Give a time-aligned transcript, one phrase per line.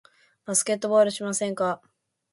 [0.45, 1.79] バスケットボールしませんか？